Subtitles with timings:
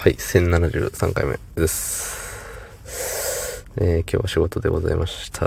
[0.00, 3.66] はい、1073回目です。
[3.76, 5.46] えー、今日は仕事でございました。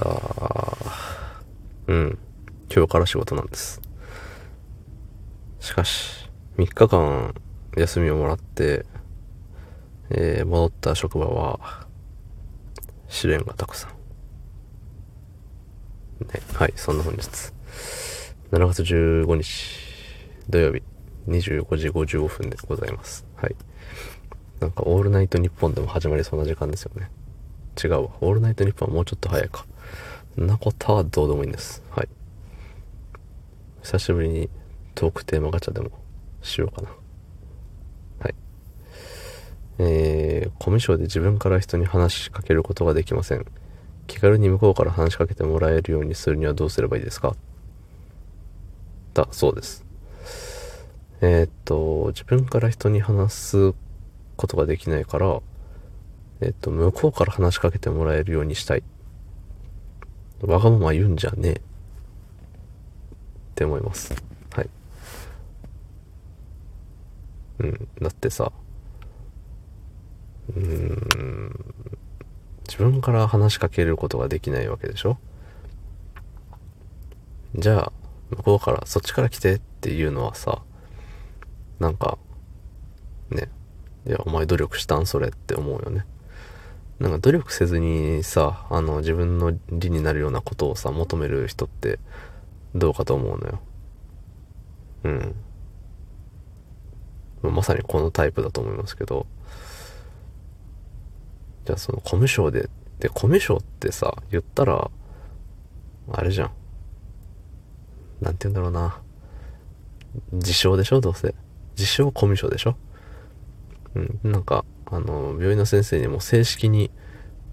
[1.87, 2.19] うん。
[2.71, 3.81] 今日から仕事なんです。
[5.59, 7.33] しかし、3日間
[7.75, 8.85] 休みをもらって、
[10.11, 11.87] えー、戻った職場は、
[13.07, 13.89] 試練がたくさん。
[16.27, 17.23] ね、はい、そんな本日。
[18.51, 19.79] 7月15日、
[20.47, 20.83] 土曜日、
[21.27, 23.25] 25時55分でございます。
[23.35, 23.55] はい。
[24.63, 27.09] なんか、オールナイトニッポンでも始まりそうな時間ですよね。
[27.83, 27.99] 違うわ。
[28.21, 29.65] オールナイトニッポンはもうちょっと早いか。
[30.35, 31.83] そんなことはどうでもいいんです。
[31.91, 32.07] はい。
[33.81, 34.49] 久しぶりに
[34.95, 35.91] トークテーマガチャでも
[36.41, 36.89] しようかな。
[38.19, 38.35] はい。
[39.79, 43.45] えー、コミュ障で自分から人に話しかけることができません。
[44.07, 47.35] 気軽に向こうから話しかけてもらえるようにするにはどうすればいいですか？
[49.13, 49.85] だそうです。
[51.21, 53.73] えーっと、自分から人に話す
[54.43, 55.39] ことができないから、
[56.41, 58.83] えっと、向こうから話しかけてもらえるようにしたい。
[60.41, 61.51] わがまま言うんじゃねえ。
[61.53, 61.59] っ
[63.55, 64.13] て思います。
[64.53, 64.69] はい。
[67.59, 67.87] うん。
[68.01, 68.51] だってさ、
[70.49, 71.75] うーん、
[72.67, 75.17] 自分から話しかけることができないわけでしょ？
[77.55, 77.93] じゃあ、
[78.31, 80.61] 向こうから、そっちから来てっていうのはさ、
[81.79, 82.17] なんか、
[83.29, 83.49] ね、
[84.05, 86.05] いや、お前努力したんそれって思うよね。
[86.99, 91.99] なんか努力せずにさ、あの、自分の利になるようなことをさ、求める人って、
[92.75, 93.59] どうかと思うのよ。
[95.03, 95.35] うん。
[97.51, 99.25] まさにこのタイプだと思いますけど、
[101.65, 104.89] じゃあそのコミュ障で、で、コミュ障ってさ、言ったら、
[106.11, 106.51] あれじゃん。
[108.21, 109.01] なんて言うんだろうな。
[110.31, 111.33] 自称でしょどうせ。
[111.75, 112.75] 自称コミュ障でしょ
[113.95, 114.19] うん。
[114.23, 116.91] なんか、あの、病院の先生にも正式に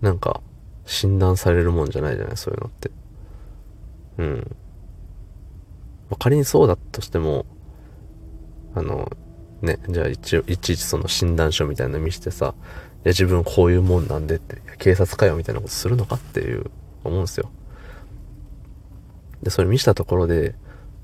[0.00, 0.41] なんか
[0.86, 2.91] 診断されるもんじゃないじゃないそういうのって。
[4.19, 4.56] うん。
[6.10, 7.47] まあ仮にそうだとしても、
[8.75, 9.10] あの、
[9.62, 16.70] ね、じゃあ一応、いちいちその診断書みたいなの見してさ、いや自分こういうもんなんでって、警察かよみたいなことするのかっていう、
[17.04, 17.50] 思うんですよ。
[19.43, 20.54] で、それ見したところで、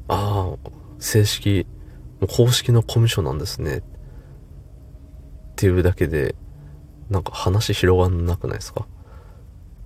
[0.09, 1.66] ああ、正式、
[2.21, 3.83] もう公式のコミュ障なんですね。
[5.56, 6.34] っていうだけで、
[7.09, 8.87] なんか話広がんなくないですか？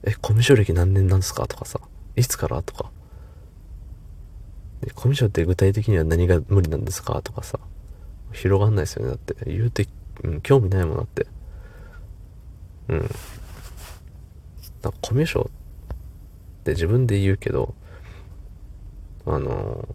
[0.02, 1.46] え、コミュ障歴何年なんですか？
[1.46, 1.78] とかさ、
[2.16, 2.60] いつから？
[2.62, 2.90] とか。
[4.80, 7.22] で、コミュ障って具体的には何が無理なんですか？
[7.22, 7.60] とかさ、
[8.32, 9.10] 広がんないですよね。
[9.10, 9.86] だって、言うて、
[10.24, 11.28] うん、興味ないもんだって。
[12.88, 13.08] うん。
[14.82, 17.76] だコミュ障って自分で言うけど、
[19.24, 19.88] あの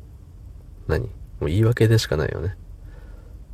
[0.88, 1.02] 何？
[1.02, 1.10] も
[1.42, 2.56] う言い訳でしかないよね。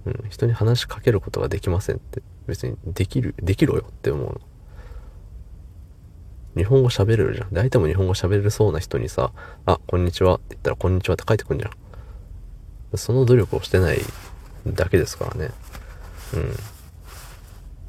[0.05, 0.29] うん。
[0.29, 2.21] 人に話しかけることができませんって。
[2.47, 4.41] 別にできる、できろよって思うの。
[6.57, 7.49] 日本語喋れるじゃん。
[7.53, 9.31] で、相手も日本語喋れそうな人にさ、
[9.65, 12.97] あ、こんにちはって言ったら、こんにちはって書いてくんじゃん。
[12.97, 13.99] その努力をしてない
[14.67, 15.51] だけですからね。
[16.33, 16.53] うん。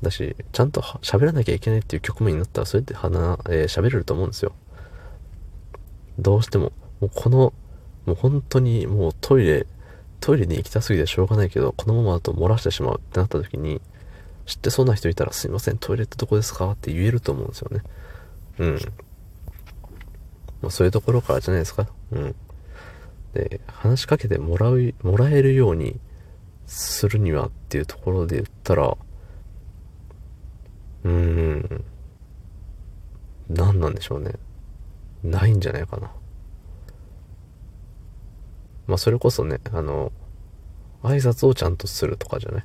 [0.02, 4.52] だし、ちゃんと喋らなきゃいけないっていう局面になったら、それって話、えー喋れると思うんですよ。
[6.18, 7.52] どうしても、もうこの、
[8.06, 9.66] もう本当にもうトイレ、
[10.22, 13.83] トイレに行きたすぎてしょうがないけど、このままだと漏らしてしまうってなった時に、
[14.47, 17.83] 知ってそうな人いたら、すいません、トイレってどこですかって言えると思うんですよね。
[18.60, 18.78] うん。
[20.62, 21.88] まあ、そういうところからじゃないですか。
[22.12, 22.34] うん。
[23.34, 25.99] で、話しかけてもらう、もらえるように
[26.66, 28.97] するにはっていうところで言ったら、
[31.04, 31.84] うーん、
[33.49, 34.34] 何なんでしょうね。
[35.25, 36.12] ないんじゃないかな。
[38.87, 40.12] まあ、それこそね、あの、
[41.03, 42.65] 挨拶をちゃんとするとかじゃない？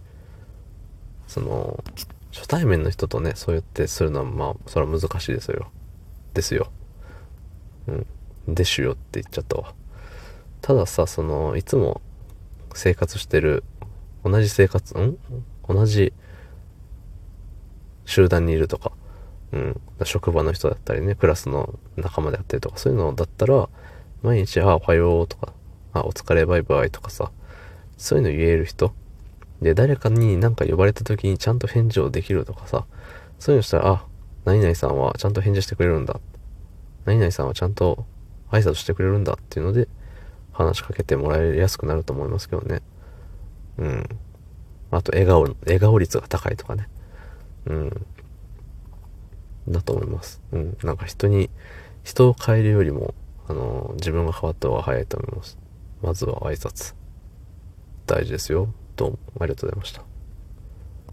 [1.27, 1.83] その、
[2.31, 5.71] 初対面の人とね、そうやってするのは、まあ、それは難しいですよ。
[6.33, 6.71] ですよ。
[7.87, 8.05] うん。
[8.47, 9.73] ですよって言っちゃったわ。
[10.61, 12.01] たださ、その、いつも
[12.73, 13.63] 生活してる、
[14.23, 15.17] 同じ生活、ん？
[15.67, 16.13] 同じ
[18.05, 18.91] 集団にいるとか、
[19.51, 19.81] うん。
[20.03, 23.67] 職場の人だったりね、クラスの仲間であったりとか、そういうのだったら、
[24.21, 25.53] 毎日、あ、おはようとか、
[25.99, 27.31] あ、お疲れバイバイとかさ、
[27.97, 28.93] そういうの言える人。
[29.61, 32.85] で、誰かに何か呼ばれた時にちゃんと返事をできるとかさ、
[33.39, 34.05] そういうのしたら、あ、
[34.45, 36.19] 何々さんはちゃんと返事してくれるんだ。
[37.05, 38.05] 何々さんはちゃんと
[38.51, 39.87] 挨拶してくれるんだっていうので、
[40.51, 42.81] 話しかけてもらいやすくなると思いますけどね。
[43.77, 44.09] うん。
[44.91, 46.87] あと、笑顔、笑顔率が高いとかね。
[47.65, 48.05] うん。
[49.69, 50.41] だと思います。
[50.51, 50.77] うん。
[50.83, 51.49] なんか人に、
[52.03, 53.13] 人を変えるよりも、
[53.47, 55.57] あの、自分が変わった方が早いと思います。
[56.01, 56.95] まずは挨拶。
[58.05, 58.73] 大事ですよ。
[58.95, 60.16] どうもありがとうございました。